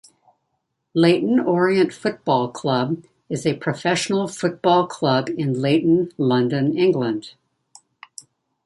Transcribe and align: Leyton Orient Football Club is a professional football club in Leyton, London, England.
Leyton 0.95 1.39
Orient 1.45 1.93
Football 1.93 2.49
Club 2.49 3.05
is 3.29 3.45
a 3.45 3.55
professional 3.57 4.27
football 4.27 4.87
club 4.87 5.29
in 5.29 5.53
Leyton, 5.61 6.11
London, 6.17 6.75
England. 6.75 7.35